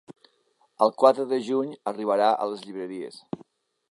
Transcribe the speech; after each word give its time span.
El 0.85 0.93
quatre 1.01 1.25
de 1.33 1.39
juny 1.49 1.69
arribarà 1.93 2.31
a 2.33 2.47
les 2.53 2.65
llibreries. 2.69 3.21